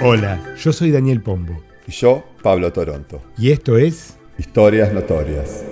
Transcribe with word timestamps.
Hola, 0.00 0.54
yo 0.56 0.72
soy 0.72 0.92
Daniel 0.92 1.20
Pombo. 1.20 1.60
Y 1.84 1.90
yo, 1.90 2.24
Pablo 2.40 2.72
Toronto. 2.72 3.20
Y 3.36 3.50
esto 3.50 3.76
es 3.76 4.16
Historias 4.38 4.92
Notorias. 4.92 5.64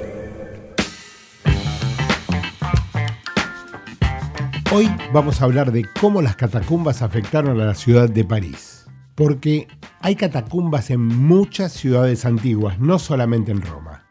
Hoy 4.73 4.91
vamos 5.13 5.41
a 5.41 5.45
hablar 5.45 5.71
de 5.71 5.85
cómo 6.01 6.23
las 6.23 6.35
catacumbas 6.35 7.03
afectaron 7.03 7.61
a 7.61 7.67
la 7.67 7.77
ciudad 7.77 8.09
de 8.09 8.25
París. 8.25 8.87
Porque 9.15 9.69
hay 10.01 10.17
catacumbas 10.17 10.91
en 10.91 11.03
muchas 11.03 11.71
ciudades 11.71 12.25
antiguas, 12.25 12.81
no 12.81 12.99
solamente 12.99 13.53
en 13.53 13.63
Roma. 13.63 14.09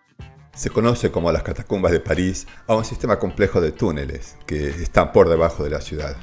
Se 0.53 0.69
conoce 0.69 1.11
como 1.11 1.33
las 1.33 1.43
catacumbas 1.43 1.91
de 1.91 1.99
París 1.99 2.47
a 2.67 2.75
un 2.77 2.85
sistema 2.85 3.19
complejo 3.19 3.59
de 3.59 3.73
túneles 3.73 4.37
que 4.45 4.69
están 4.69 5.11
por 5.11 5.27
debajo 5.27 5.65
de 5.65 5.71
la 5.71 5.81
ciudad 5.81 6.15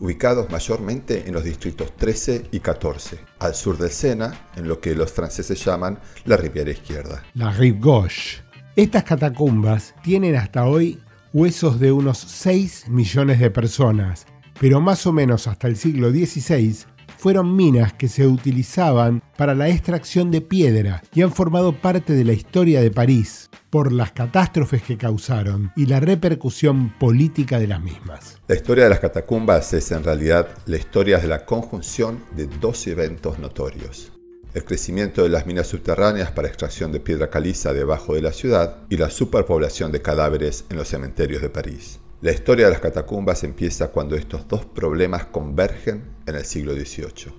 ubicados 0.00 0.50
mayormente 0.50 1.24
en 1.26 1.34
los 1.34 1.44
distritos 1.44 1.94
13 1.96 2.46
y 2.52 2.60
14, 2.60 3.18
al 3.38 3.54
sur 3.54 3.78
del 3.78 3.90
Sena, 3.90 4.48
en 4.56 4.68
lo 4.68 4.80
que 4.80 4.94
los 4.94 5.12
franceses 5.12 5.64
llaman 5.64 5.98
la 6.24 6.36
Riviera 6.36 6.70
Izquierda. 6.70 7.22
La 7.34 7.50
Rive 7.50 7.78
Gauche. 7.80 8.42
Estas 8.76 9.04
catacumbas 9.04 9.94
tienen 10.02 10.36
hasta 10.36 10.66
hoy 10.66 11.00
huesos 11.32 11.80
de 11.80 11.92
unos 11.92 12.18
6 12.18 12.88
millones 12.88 13.40
de 13.40 13.50
personas, 13.50 14.26
pero 14.60 14.80
más 14.80 15.06
o 15.06 15.12
menos 15.12 15.46
hasta 15.46 15.66
el 15.66 15.76
siglo 15.76 16.10
XVI 16.10 16.86
fueron 17.18 17.54
minas 17.54 17.92
que 17.92 18.08
se 18.08 18.26
utilizaban 18.26 19.22
para 19.36 19.54
la 19.54 19.68
extracción 19.68 20.30
de 20.30 20.40
piedra 20.40 21.02
y 21.12 21.22
han 21.22 21.32
formado 21.32 21.72
parte 21.72 22.14
de 22.14 22.24
la 22.24 22.32
historia 22.32 22.80
de 22.80 22.90
París 22.90 23.50
por 23.70 23.92
las 23.92 24.12
catástrofes 24.12 24.82
que 24.82 24.96
causaron 24.96 25.72
y 25.76 25.86
la 25.86 26.00
repercusión 26.00 26.94
política 26.98 27.58
de 27.58 27.66
las 27.66 27.82
mismas. 27.82 28.38
La 28.46 28.54
historia 28.54 28.84
de 28.84 28.90
las 28.90 29.00
catacumbas 29.00 29.74
es 29.74 29.90
en 29.90 30.04
realidad 30.04 30.48
la 30.66 30.76
historia 30.76 31.18
de 31.18 31.26
la 31.26 31.44
conjunción 31.44 32.24
de 32.36 32.46
dos 32.46 32.86
eventos 32.86 33.38
notorios. 33.38 34.12
El 34.54 34.64
crecimiento 34.64 35.24
de 35.24 35.28
las 35.28 35.46
minas 35.46 35.66
subterráneas 35.66 36.30
para 36.30 36.48
extracción 36.48 36.90
de 36.90 37.00
piedra 37.00 37.28
caliza 37.28 37.72
debajo 37.72 38.14
de 38.14 38.22
la 38.22 38.32
ciudad 38.32 38.78
y 38.88 38.96
la 38.96 39.10
superpoblación 39.10 39.92
de 39.92 40.00
cadáveres 40.00 40.64
en 40.70 40.78
los 40.78 40.88
cementerios 40.88 41.42
de 41.42 41.50
París. 41.50 42.00
La 42.20 42.32
historia 42.32 42.64
de 42.64 42.72
las 42.72 42.80
catacumbas 42.80 43.44
empieza 43.44 43.92
cuando 43.92 44.16
estos 44.16 44.48
dos 44.48 44.64
problemas 44.64 45.26
convergen 45.26 46.02
en 46.26 46.34
el 46.34 46.44
siglo 46.44 46.72
XVIII. 46.72 47.32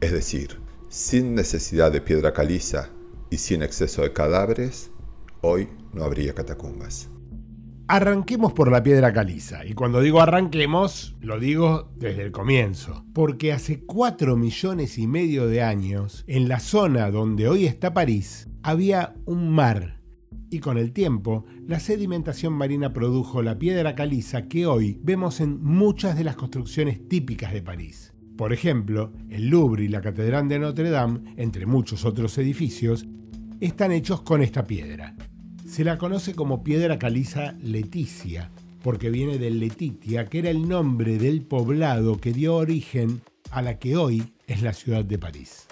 Es 0.00 0.10
decir, 0.10 0.58
sin 0.88 1.34
necesidad 1.34 1.92
de 1.92 2.00
piedra 2.00 2.32
caliza 2.32 2.88
y 3.28 3.36
sin 3.36 3.62
exceso 3.62 4.00
de 4.00 4.14
cadáveres, 4.14 4.90
hoy 5.42 5.68
no 5.92 6.02
habría 6.02 6.34
catacumbas. 6.34 7.10
Arranquemos 7.88 8.54
por 8.54 8.72
la 8.72 8.82
piedra 8.82 9.12
caliza. 9.12 9.66
Y 9.66 9.74
cuando 9.74 10.00
digo 10.00 10.22
arranquemos, 10.22 11.14
lo 11.20 11.38
digo 11.38 11.90
desde 11.94 12.22
el 12.22 12.32
comienzo. 12.32 13.04
Porque 13.12 13.52
hace 13.52 13.84
cuatro 13.84 14.34
millones 14.38 14.96
y 14.96 15.06
medio 15.06 15.46
de 15.46 15.60
años, 15.60 16.24
en 16.26 16.48
la 16.48 16.60
zona 16.60 17.10
donde 17.10 17.48
hoy 17.48 17.66
está 17.66 17.92
París, 17.92 18.48
había 18.62 19.14
un 19.26 19.50
mar 19.50 19.95
y 20.50 20.60
con 20.60 20.78
el 20.78 20.92
tiempo, 20.92 21.44
la 21.66 21.80
sedimentación 21.80 22.52
marina 22.52 22.92
produjo 22.92 23.42
la 23.42 23.58
piedra 23.58 23.94
caliza 23.94 24.48
que 24.48 24.66
hoy 24.66 24.98
vemos 25.02 25.40
en 25.40 25.62
muchas 25.62 26.16
de 26.16 26.24
las 26.24 26.36
construcciones 26.36 27.08
típicas 27.08 27.52
de 27.52 27.62
París. 27.62 28.12
Por 28.36 28.52
ejemplo, 28.52 29.12
el 29.30 29.48
Louvre 29.48 29.84
y 29.84 29.88
la 29.88 30.00
Catedral 30.00 30.48
de 30.48 30.58
Notre 30.58 30.90
Dame, 30.90 31.34
entre 31.36 31.66
muchos 31.66 32.04
otros 32.04 32.36
edificios, 32.38 33.06
están 33.60 33.92
hechos 33.92 34.22
con 34.22 34.42
esta 34.42 34.66
piedra. 34.66 35.16
Se 35.66 35.84
la 35.84 35.98
conoce 35.98 36.34
como 36.34 36.62
piedra 36.62 36.98
caliza 36.98 37.54
leticia, 37.62 38.50
porque 38.82 39.10
viene 39.10 39.38
de 39.38 39.50
Letitia, 39.50 40.26
que 40.26 40.38
era 40.38 40.50
el 40.50 40.68
nombre 40.68 41.18
del 41.18 41.42
poblado 41.42 42.20
que 42.20 42.32
dio 42.32 42.56
origen 42.56 43.20
a 43.50 43.62
la 43.62 43.78
que 43.78 43.96
hoy 43.96 44.32
es 44.46 44.62
la 44.62 44.74
ciudad 44.74 45.04
de 45.04 45.18
París. 45.18 45.66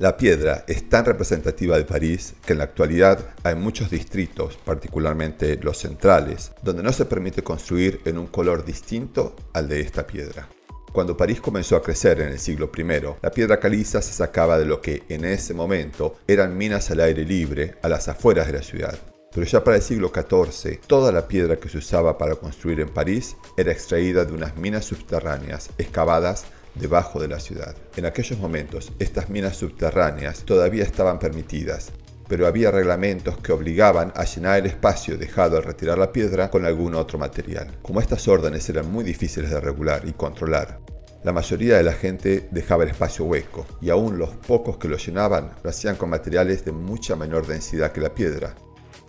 La 0.00 0.16
piedra 0.16 0.64
es 0.66 0.88
tan 0.88 1.04
representativa 1.04 1.76
de 1.76 1.84
París 1.84 2.32
que 2.46 2.54
en 2.54 2.60
la 2.60 2.64
actualidad 2.64 3.34
hay 3.42 3.54
muchos 3.54 3.90
distritos, 3.90 4.56
particularmente 4.64 5.58
los 5.60 5.76
centrales, 5.76 6.52
donde 6.62 6.82
no 6.82 6.90
se 6.90 7.04
permite 7.04 7.42
construir 7.42 8.00
en 8.06 8.16
un 8.16 8.26
color 8.26 8.64
distinto 8.64 9.36
al 9.52 9.68
de 9.68 9.80
esta 9.80 10.06
piedra. 10.06 10.48
Cuando 10.90 11.18
París 11.18 11.42
comenzó 11.42 11.76
a 11.76 11.82
crecer 11.82 12.18
en 12.22 12.28
el 12.28 12.38
siglo 12.38 12.70
I, 12.74 12.82
la 13.20 13.30
piedra 13.30 13.60
caliza 13.60 14.00
se 14.00 14.14
sacaba 14.14 14.58
de 14.58 14.64
lo 14.64 14.80
que 14.80 15.02
en 15.10 15.26
ese 15.26 15.52
momento 15.52 16.16
eran 16.26 16.56
minas 16.56 16.90
al 16.90 17.00
aire 17.00 17.26
libre 17.26 17.74
a 17.82 17.90
las 17.90 18.08
afueras 18.08 18.46
de 18.46 18.54
la 18.54 18.62
ciudad. 18.62 18.98
Pero 19.34 19.44
ya 19.44 19.62
para 19.62 19.76
el 19.76 19.82
siglo 19.82 20.10
XIV, 20.14 20.80
toda 20.86 21.12
la 21.12 21.28
piedra 21.28 21.56
que 21.56 21.68
se 21.68 21.76
usaba 21.76 22.16
para 22.16 22.36
construir 22.36 22.80
en 22.80 22.88
París 22.88 23.36
era 23.54 23.70
extraída 23.70 24.24
de 24.24 24.32
unas 24.32 24.56
minas 24.56 24.86
subterráneas 24.86 25.68
excavadas 25.76 26.46
debajo 26.74 27.20
de 27.20 27.28
la 27.28 27.40
ciudad. 27.40 27.74
En 27.96 28.06
aquellos 28.06 28.38
momentos, 28.38 28.92
estas 28.98 29.28
minas 29.28 29.56
subterráneas 29.56 30.44
todavía 30.44 30.84
estaban 30.84 31.18
permitidas, 31.18 31.90
pero 32.28 32.46
había 32.46 32.70
reglamentos 32.70 33.38
que 33.38 33.52
obligaban 33.52 34.12
a 34.14 34.24
llenar 34.24 34.58
el 34.58 34.66
espacio 34.66 35.18
dejado 35.18 35.56
al 35.56 35.64
retirar 35.64 35.98
la 35.98 36.12
piedra 36.12 36.50
con 36.50 36.64
algún 36.64 36.94
otro 36.94 37.18
material. 37.18 37.78
Como 37.82 38.00
estas 38.00 38.28
órdenes 38.28 38.68
eran 38.68 38.90
muy 38.90 39.04
difíciles 39.04 39.50
de 39.50 39.60
regular 39.60 40.02
y 40.06 40.12
controlar, 40.12 40.80
la 41.22 41.32
mayoría 41.32 41.76
de 41.76 41.82
la 41.82 41.92
gente 41.92 42.48
dejaba 42.50 42.84
el 42.84 42.90
espacio 42.90 43.26
hueco, 43.26 43.66
y 43.82 43.90
aún 43.90 44.16
los 44.16 44.30
pocos 44.30 44.78
que 44.78 44.88
lo 44.88 44.96
llenaban 44.96 45.50
lo 45.62 45.68
hacían 45.68 45.96
con 45.96 46.08
materiales 46.08 46.64
de 46.64 46.72
mucha 46.72 47.14
menor 47.14 47.46
densidad 47.46 47.92
que 47.92 48.00
la 48.00 48.14
piedra, 48.14 48.54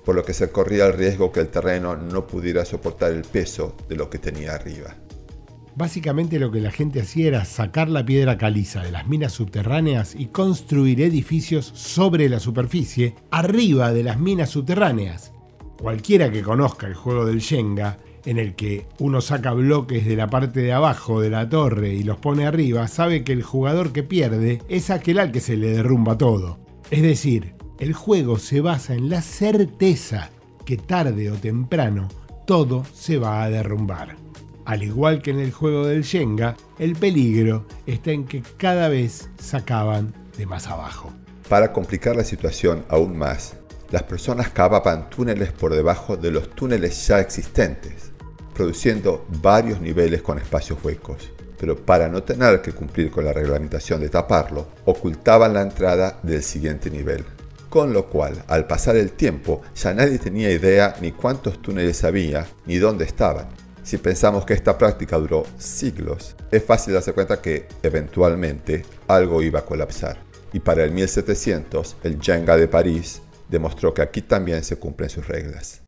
por 0.03 0.15
lo 0.15 0.25
que 0.25 0.33
se 0.33 0.49
corría 0.49 0.87
el 0.87 0.93
riesgo 0.93 1.31
que 1.31 1.39
el 1.39 1.47
terreno 1.47 1.95
no 1.95 2.27
pudiera 2.27 2.65
soportar 2.65 3.13
el 3.13 3.21
peso 3.21 3.77
de 3.87 3.95
lo 3.95 4.09
que 4.09 4.17
tenía 4.17 4.55
arriba. 4.55 4.93
Básicamente 5.75 6.39
lo 6.39 6.51
que 6.51 6.59
la 6.59 6.71
gente 6.71 7.01
hacía 7.01 7.27
era 7.27 7.45
sacar 7.45 7.89
la 7.89 8.05
piedra 8.05 8.37
caliza 8.37 8.83
de 8.83 8.91
las 8.91 9.07
minas 9.07 9.31
subterráneas 9.31 10.15
y 10.15 10.27
construir 10.27 11.01
edificios 11.01 11.71
sobre 11.75 12.27
la 12.27 12.39
superficie, 12.39 13.15
arriba 13.31 13.93
de 13.93 14.03
las 14.03 14.19
minas 14.19 14.49
subterráneas. 14.49 15.31
Cualquiera 15.77 16.31
que 16.31 16.43
conozca 16.43 16.87
el 16.87 16.93
juego 16.93 17.25
del 17.25 17.39
Shenga, 17.39 17.99
en 18.25 18.37
el 18.37 18.55
que 18.55 18.85
uno 18.99 19.21
saca 19.21 19.53
bloques 19.53 20.05
de 20.05 20.15
la 20.15 20.27
parte 20.27 20.59
de 20.61 20.73
abajo 20.73 21.21
de 21.21 21.29
la 21.29 21.49
torre 21.49 21.93
y 21.93 22.03
los 22.03 22.17
pone 22.17 22.45
arriba, 22.45 22.87
sabe 22.87 23.23
que 23.23 23.33
el 23.33 23.41
jugador 23.41 23.91
que 23.91 24.03
pierde 24.03 24.61
es 24.69 24.89
aquel 24.89 25.19
al 25.19 25.31
que 25.31 25.39
se 25.39 25.57
le 25.57 25.71
derrumba 25.71 26.17
todo. 26.17 26.59
Es 26.91 27.01
decir, 27.01 27.55
el 27.79 27.93
juego 27.93 28.37
se 28.37 28.61
basa 28.61 28.93
en 28.93 29.09
la 29.09 29.21
certeza 29.21 30.29
que 30.65 30.77
tarde 30.77 31.31
o 31.31 31.35
temprano 31.35 32.09
todo 32.45 32.83
se 32.93 33.17
va 33.17 33.41
a 33.41 33.49
derrumbar. 33.49 34.15
Al 34.65 34.83
igual 34.83 35.21
que 35.21 35.31
en 35.31 35.39
el 35.39 35.51
juego 35.51 35.85
del 35.85 36.03
Shenga, 36.03 36.55
el 36.77 36.95
peligro 36.95 37.65
está 37.87 38.11
en 38.11 38.25
que 38.25 38.43
cada 38.57 38.89
vez 38.89 39.29
sacaban 39.39 40.13
de 40.37 40.45
más 40.45 40.67
abajo. 40.67 41.11
Para 41.49 41.73
complicar 41.73 42.15
la 42.15 42.23
situación 42.23 42.85
aún 42.87 43.17
más, 43.17 43.55
las 43.89 44.03
personas 44.03 44.49
cavaban 44.49 45.09
túneles 45.09 45.51
por 45.51 45.73
debajo 45.73 46.15
de 46.15 46.31
los 46.31 46.51
túneles 46.51 47.07
ya 47.07 47.19
existentes, 47.19 48.11
produciendo 48.53 49.25
varios 49.41 49.81
niveles 49.81 50.21
con 50.21 50.37
espacios 50.37 50.79
huecos. 50.83 51.31
Pero 51.59 51.75
para 51.75 52.07
no 52.07 52.23
tener 52.23 52.61
que 52.61 52.71
cumplir 52.71 53.11
con 53.11 53.25
la 53.25 53.33
reglamentación 53.33 53.99
de 53.99 54.09
taparlo, 54.09 54.67
ocultaban 54.85 55.53
la 55.53 55.61
entrada 55.61 56.19
del 56.23 56.41
siguiente 56.41 56.89
nivel. 56.89 57.25
Con 57.69 57.93
lo 57.93 58.09
cual, 58.09 58.43
al 58.47 58.67
pasar 58.67 58.95
el 58.95 59.11
tiempo, 59.11 59.61
ya 59.75 59.93
nadie 59.93 60.19
tenía 60.19 60.51
idea 60.51 60.95
ni 61.01 61.11
cuántos 61.11 61.61
túneles 61.61 62.03
había 62.03 62.47
ni 62.65 62.77
dónde 62.77 63.05
estaban. 63.05 63.47
Si 63.83 63.97
pensamos 63.97 64.45
que 64.45 64.53
esta 64.53 64.77
práctica 64.77 65.17
duró 65.17 65.43
siglos, 65.57 66.35
es 66.51 66.63
fácil 66.63 66.93
darse 66.93 67.13
cuenta 67.13 67.41
que 67.41 67.67
eventualmente 67.81 68.85
algo 69.07 69.41
iba 69.41 69.57
a 69.59 69.65
colapsar. 69.65 70.17
Y 70.53 70.59
para 70.59 70.83
el 70.83 70.91
1700, 70.91 71.97
el 72.03 72.21
Jenga 72.21 72.57
de 72.57 72.67
París 72.67 73.23
demostró 73.49 73.91
que 73.93 74.03
aquí 74.03 74.21
también 74.21 74.63
se 74.63 74.77
cumplen 74.77 75.09
sus 75.09 75.27
reglas. 75.27 75.81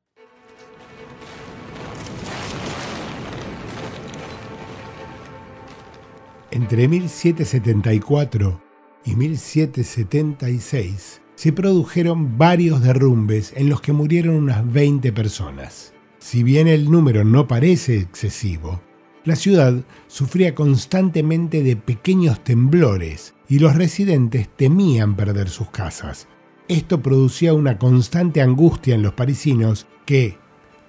Entre 6.50 6.88
1774 6.88 8.62
y 9.06 9.16
1776 9.16 11.22
se 11.36 11.51
produjeron 11.51 12.38
varios 12.38 12.81
derrumbes 12.81 13.54
en 13.56 13.69
los 13.69 13.81
que 13.81 13.92
murieron 13.92 14.36
unas 14.36 14.72
20 14.72 15.12
personas. 15.13 15.93
Si 16.24 16.42
bien 16.42 16.70
el 16.70 16.90
número 16.90 17.25
no 17.25 17.50
parece 17.50 17.98
excesivo, 17.98 18.81
la 19.25 19.36
ciudad 19.36 19.84
sufría 20.08 20.56
constantemente 20.56 21.64
de 21.64 21.75
pequeños 21.75 22.42
temblores 22.46 23.34
y 23.50 23.60
los 23.60 23.75
residentes 23.75 24.48
temían 24.56 25.18
perder 25.18 25.50
sus 25.50 25.70
casas. 25.70 26.30
Esto 26.70 27.02
producía 27.02 27.54
una 27.54 27.78
constante 27.78 28.42
angustia 28.42 28.96
en 28.96 29.04
los 29.04 29.14
parisinos 29.14 29.86
que, 30.06 30.38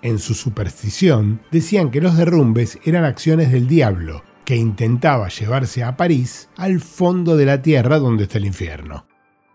en 0.03 0.21
su 0.21 0.35
superstición, 0.35 1.41
decían 1.51 1.91
que 1.91 2.01
los 2.01 2.17
derrumbes 2.17 2.79
eran 2.85 3.05
acciones 3.05 3.51
del 3.51 3.67
diablo, 3.67 4.23
que 4.45 4.55
intentaba 4.55 5.29
llevarse 5.31 5.83
a 5.83 5.97
París 5.97 6.49
al 6.57 6.79
fondo 6.81 7.37
de 7.37 7.47
la 7.47 7.61
tierra 7.61 7.99
donde 7.99 8.23
está 8.23 8.39
el 8.39 8.47
infierno. 8.47 9.09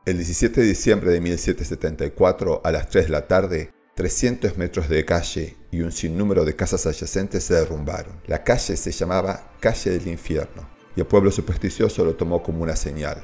El 0.05 0.17
17 0.17 0.59
de 0.59 0.67
diciembre 0.67 1.11
de 1.11 1.21
1774, 1.21 2.63
a 2.65 2.71
las 2.73 2.89
3 2.89 3.05
de 3.05 3.11
la 3.11 3.27
tarde, 3.27 3.78
300 3.99 4.57
metros 4.57 4.87
de 4.87 5.03
calle 5.03 5.57
y 5.71 5.81
un 5.81 5.91
sinnúmero 5.91 6.45
de 6.45 6.55
casas 6.55 6.85
adyacentes 6.85 7.43
se 7.43 7.55
derrumbaron. 7.55 8.13
La 8.27 8.45
calle 8.45 8.77
se 8.77 8.93
llamaba 8.93 9.51
Calle 9.59 9.91
del 9.91 10.07
Infierno 10.07 10.69
y 10.95 11.01
el 11.01 11.05
pueblo 11.05 11.31
supersticioso 11.31 12.05
lo 12.05 12.15
tomó 12.15 12.41
como 12.41 12.63
una 12.63 12.77
señal. 12.77 13.21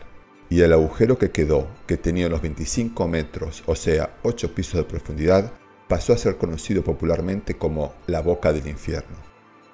y 0.50 0.60
el 0.60 0.74
agujero 0.74 1.18
que 1.18 1.31
quedó, 1.31 1.69
que 1.88 1.95
tenía 1.95 2.27
unos 2.27 2.42
25 2.42 3.07
metros, 3.07 3.63
o 3.68 3.75
sea, 3.75 4.18
8 4.24 4.54
pisos 4.54 4.75
de 4.75 4.83
profundidad, 4.83 5.54
pasó 5.88 6.12
a 6.12 6.18
ser 6.18 6.36
conocido 6.36 6.83
popularmente 6.83 7.56
como 7.56 7.94
la 8.07 8.22
boca 8.22 8.51
del 8.51 8.68
infierno. 8.68 9.16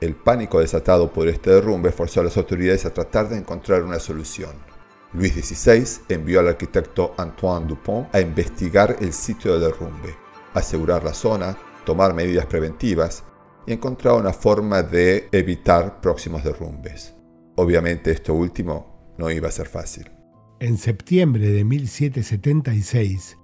El 0.02 0.14
pánico 0.14 0.60
desatado 0.60 1.12
por 1.12 1.28
este 1.28 1.50
derrumbe 1.50 1.92
forzó 1.92 2.22
a 2.22 2.26
las 2.26 2.38
autoridades 2.38 2.86
a 2.86 2.94
tratar 2.94 3.28
de 3.28 3.38
encontrar 3.38 3.82
una 3.82 4.00
solución. 4.00 4.52
Luis 5.14 5.34
XVI 5.34 6.04
envió 6.10 6.42
al 6.42 6.50
arquitecto 6.50 7.16
Antoine 7.18 7.66
Dupont 7.66 8.14
a 8.14 8.22
investigar 8.22 8.98
el 9.02 9.14
sitio 9.14 9.54
del 9.54 9.72
derrumbe, 9.72 10.16
asegurar 10.54 11.04
la 11.04 11.14
zona, 11.14 11.58
tomar 11.86 12.14
medidas 12.14 12.46
preventivas 12.46 13.24
y 13.66 13.74
encontrar 13.74 14.16
una 14.16 14.34
forma 14.34 14.84
de 14.84 15.30
evitar 15.32 16.02
próximos 16.02 16.44
derrumbes. 16.44 17.14
Obviamente 17.56 18.12
esto 18.12 18.34
último 18.34 19.14
no 19.18 19.30
iba 19.30 19.48
a 19.48 19.52
ser 19.52 19.68
fácil. 19.68 20.10
En 20.60 20.78
septiembre 20.78 21.50
de 21.50 21.64
1776, 21.64 23.38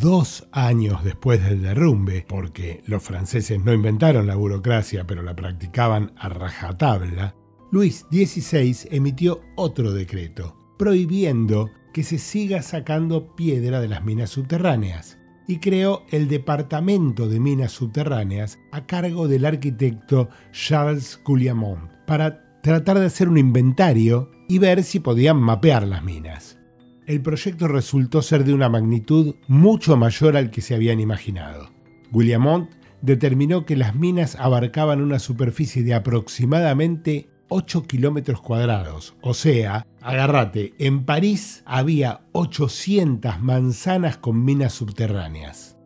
dos 0.00 0.48
años 0.52 1.04
después 1.04 1.42
del 1.44 1.62
derrumbe, 1.62 2.24
porque 2.28 2.82
los 2.86 3.02
franceses 3.02 3.62
no 3.64 3.72
inventaron 3.72 4.26
la 4.26 4.36
burocracia 4.36 5.06
pero 5.06 5.22
la 5.22 5.36
practicaban 5.36 6.12
a 6.16 6.28
rajatabla, 6.28 7.34
Luis 7.70 8.06
XVI 8.10 8.88
emitió 8.90 9.40
otro 9.56 9.92
decreto, 9.92 10.56
prohibiendo 10.78 11.70
que 11.92 12.02
se 12.02 12.18
siga 12.18 12.62
sacando 12.62 13.34
piedra 13.34 13.80
de 13.80 13.88
las 13.88 14.04
minas 14.04 14.30
subterráneas, 14.30 15.18
y 15.48 15.58
creó 15.58 16.04
el 16.10 16.28
Departamento 16.28 17.26
de 17.28 17.40
Minas 17.40 17.72
Subterráneas 17.72 18.58
a 18.70 18.86
cargo 18.86 19.26
del 19.26 19.46
arquitecto 19.46 20.28
Charles 20.52 21.20
Guillamont 21.26 21.90
para 22.06 22.60
tratar 22.62 23.00
de 23.00 23.06
hacer 23.06 23.28
un 23.28 23.38
inventario 23.38 24.30
y 24.46 24.58
ver 24.58 24.84
si 24.84 25.00
podían 25.00 25.38
mapear 25.38 25.88
las 25.88 26.04
minas. 26.04 26.58
El 27.06 27.22
proyecto 27.22 27.66
resultó 27.66 28.20
ser 28.20 28.44
de 28.44 28.52
una 28.52 28.68
magnitud 28.68 29.36
mucho 29.48 29.96
mayor 29.96 30.36
al 30.36 30.50
que 30.50 30.60
se 30.60 30.74
habían 30.74 31.00
imaginado. 31.00 31.70
Guillamont 32.12 32.70
determinó 33.00 33.64
que 33.64 33.76
las 33.76 33.94
minas 33.94 34.36
abarcaban 34.36 35.00
una 35.00 35.18
superficie 35.18 35.82
de 35.82 35.94
aproximadamente 35.94 37.30
8 37.48 37.82
kilómetros 37.84 38.40
cuadrados. 38.40 39.14
O 39.20 39.34
sea, 39.34 39.86
agárrate, 40.00 40.74
en 40.78 41.04
París 41.04 41.62
había 41.66 42.20
800 42.32 43.40
manzanas 43.40 44.16
con 44.16 44.44
minas 44.44 44.74
subterráneas. 44.74 45.76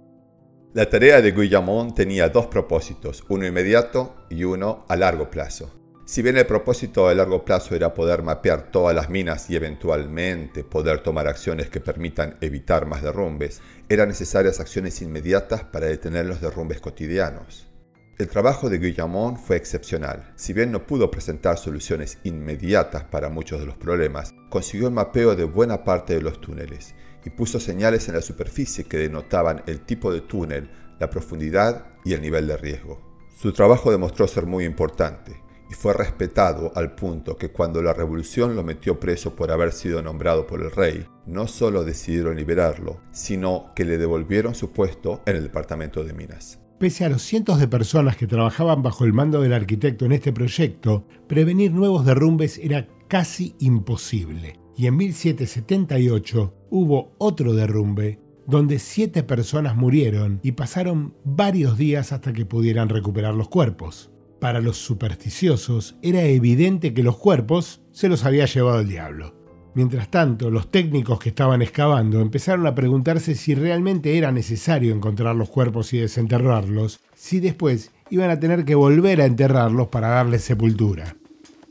La 0.74 0.88
tarea 0.88 1.20
de 1.20 1.32
Guillamont 1.32 1.94
tenía 1.94 2.30
dos 2.30 2.46
propósitos, 2.46 3.24
uno 3.28 3.46
inmediato 3.46 4.16
y 4.30 4.44
uno 4.44 4.86
a 4.88 4.96
largo 4.96 5.30
plazo. 5.30 5.70
Si 6.04 6.20
bien 6.20 6.36
el 6.36 6.46
propósito 6.46 7.08
a 7.08 7.14
largo 7.14 7.44
plazo 7.44 7.74
era 7.74 7.94
poder 7.94 8.22
mapear 8.22 8.70
todas 8.70 8.94
las 8.94 9.08
minas 9.08 9.48
y 9.50 9.56
eventualmente 9.56 10.64
poder 10.64 11.00
tomar 11.00 11.28
acciones 11.28 11.70
que 11.70 11.80
permitan 11.80 12.36
evitar 12.40 12.86
más 12.86 13.02
derrumbes, 13.02 13.60
eran 13.88 14.08
necesarias 14.08 14.60
acciones 14.60 15.00
inmediatas 15.00 15.62
para 15.62 15.86
detener 15.86 16.26
los 16.26 16.40
derrumbes 16.40 16.80
cotidianos. 16.80 17.71
El 18.18 18.28
trabajo 18.28 18.68
de 18.68 18.78
Guillamont 18.78 19.38
fue 19.38 19.56
excepcional. 19.56 20.32
Si 20.36 20.52
bien 20.52 20.70
no 20.70 20.86
pudo 20.86 21.10
presentar 21.10 21.56
soluciones 21.56 22.18
inmediatas 22.24 23.04
para 23.04 23.30
muchos 23.30 23.58
de 23.60 23.66
los 23.66 23.76
problemas, 23.76 24.34
consiguió 24.50 24.88
el 24.88 24.92
mapeo 24.92 25.34
de 25.34 25.44
buena 25.44 25.82
parte 25.82 26.14
de 26.14 26.20
los 26.20 26.38
túneles 26.38 26.94
y 27.24 27.30
puso 27.30 27.58
señales 27.58 28.08
en 28.08 28.14
la 28.14 28.20
superficie 28.20 28.84
que 28.84 28.98
denotaban 28.98 29.62
el 29.66 29.80
tipo 29.80 30.12
de 30.12 30.20
túnel, 30.20 30.70
la 31.00 31.08
profundidad 31.08 31.86
y 32.04 32.12
el 32.12 32.20
nivel 32.20 32.46
de 32.46 32.58
riesgo. 32.58 33.00
Su 33.34 33.52
trabajo 33.52 33.90
demostró 33.90 34.28
ser 34.28 34.44
muy 34.44 34.66
importante 34.66 35.42
y 35.70 35.74
fue 35.74 35.94
respetado 35.94 36.70
al 36.74 36.94
punto 36.94 37.38
que 37.38 37.50
cuando 37.50 37.80
la 37.80 37.94
revolución 37.94 38.54
lo 38.54 38.62
metió 38.62 39.00
preso 39.00 39.34
por 39.34 39.50
haber 39.50 39.72
sido 39.72 40.02
nombrado 40.02 40.46
por 40.46 40.60
el 40.60 40.70
rey, 40.70 41.06
no 41.24 41.46
solo 41.46 41.82
decidieron 41.82 42.36
liberarlo, 42.36 43.00
sino 43.10 43.72
que 43.74 43.86
le 43.86 43.96
devolvieron 43.96 44.54
su 44.54 44.70
puesto 44.70 45.22
en 45.24 45.36
el 45.36 45.44
departamento 45.44 46.04
de 46.04 46.12
Minas. 46.12 46.61
Pese 46.82 47.04
a 47.04 47.08
los 47.08 47.22
cientos 47.22 47.60
de 47.60 47.68
personas 47.68 48.16
que 48.16 48.26
trabajaban 48.26 48.82
bajo 48.82 49.04
el 49.04 49.12
mando 49.12 49.40
del 49.40 49.52
arquitecto 49.52 50.04
en 50.04 50.10
este 50.10 50.32
proyecto, 50.32 51.06
prevenir 51.28 51.70
nuevos 51.70 52.04
derrumbes 52.04 52.58
era 52.58 52.88
casi 53.06 53.54
imposible. 53.60 54.58
Y 54.76 54.88
en 54.88 54.96
1778 54.96 56.52
hubo 56.70 57.14
otro 57.18 57.54
derrumbe 57.54 58.18
donde 58.48 58.80
siete 58.80 59.22
personas 59.22 59.76
murieron 59.76 60.40
y 60.42 60.50
pasaron 60.50 61.14
varios 61.22 61.78
días 61.78 62.10
hasta 62.10 62.32
que 62.32 62.46
pudieran 62.46 62.88
recuperar 62.88 63.34
los 63.34 63.48
cuerpos. 63.48 64.10
Para 64.40 64.60
los 64.60 64.76
supersticiosos 64.76 65.94
era 66.02 66.24
evidente 66.24 66.94
que 66.94 67.04
los 67.04 67.16
cuerpos 67.16 67.80
se 67.92 68.08
los 68.08 68.24
había 68.24 68.46
llevado 68.46 68.80
el 68.80 68.88
diablo. 68.88 69.41
Mientras 69.74 70.10
tanto, 70.10 70.50
los 70.50 70.70
técnicos 70.70 71.18
que 71.18 71.30
estaban 71.30 71.62
excavando 71.62 72.20
empezaron 72.20 72.66
a 72.66 72.74
preguntarse 72.74 73.34
si 73.34 73.54
realmente 73.54 74.18
era 74.18 74.30
necesario 74.30 74.94
encontrar 74.94 75.34
los 75.34 75.48
cuerpos 75.48 75.94
y 75.94 75.98
desenterrarlos, 75.98 77.00
si 77.14 77.40
después 77.40 77.90
iban 78.10 78.30
a 78.30 78.38
tener 78.38 78.66
que 78.66 78.74
volver 78.74 79.22
a 79.22 79.26
enterrarlos 79.26 79.88
para 79.88 80.08
darles 80.08 80.42
sepultura. 80.42 81.16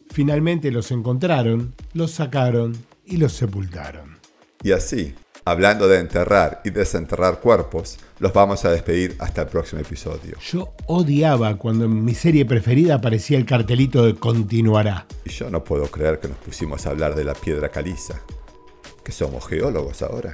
Finalmente 0.09 0.71
los 0.71 0.92
encontraron, 0.92 1.74
los 1.94 2.12
sacaron 2.12 2.75
y 3.06 3.18
los 3.18 3.33
sepultaron. 3.33 4.18
Y 4.63 4.71
así, 4.71 5.13
Hablando 5.43 5.88
de 5.88 5.97
enterrar 5.99 6.61
y 6.63 6.69
desenterrar 6.69 7.39
cuerpos, 7.39 7.97
los 8.19 8.31
vamos 8.31 8.63
a 8.63 8.71
despedir 8.71 9.15
hasta 9.17 9.41
el 9.41 9.47
próximo 9.47 9.81
episodio. 9.81 10.38
Yo 10.39 10.73
odiaba 10.85 11.57
cuando 11.57 11.85
en 11.85 12.05
mi 12.05 12.13
serie 12.13 12.45
preferida 12.45 12.95
aparecía 12.95 13.39
el 13.39 13.45
cartelito 13.47 14.05
de 14.05 14.13
continuará. 14.13 15.07
Y 15.25 15.31
yo 15.31 15.49
no 15.49 15.63
puedo 15.63 15.88
creer 15.88 16.19
que 16.19 16.27
nos 16.27 16.38
pusimos 16.38 16.85
a 16.85 16.91
hablar 16.91 17.15
de 17.15 17.23
la 17.23 17.33
piedra 17.33 17.69
caliza. 17.69 18.21
Que 19.03 19.11
somos 19.11 19.47
geólogos 19.47 20.03
ahora. 20.03 20.31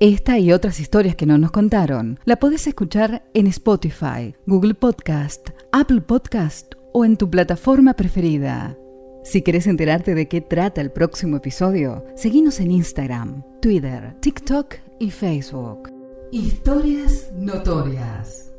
Esta 0.00 0.38
y 0.38 0.50
otras 0.52 0.80
historias 0.80 1.14
que 1.14 1.26
no 1.26 1.36
nos 1.36 1.50
contaron 1.50 2.18
la 2.24 2.36
podés 2.36 2.66
escuchar 2.66 3.24
en 3.34 3.46
Spotify, 3.48 4.34
Google 4.46 4.74
Podcast, 4.74 5.50
Apple 5.72 6.00
Podcast 6.00 6.72
o 6.94 7.04
en 7.04 7.18
tu 7.18 7.28
plataforma 7.28 7.94
preferida. 7.94 8.78
Si 9.26 9.42
querés 9.42 9.66
enterarte 9.66 10.14
de 10.14 10.28
qué 10.28 10.40
trata 10.40 10.80
el 10.80 10.92
próximo 10.92 11.38
episodio, 11.38 12.04
seguinos 12.14 12.60
en 12.60 12.70
Instagram, 12.70 13.42
Twitter, 13.60 14.14
TikTok 14.20 14.76
y 15.00 15.10
Facebook. 15.10 15.92
Historias 16.30 17.32
notorias. 17.32 18.52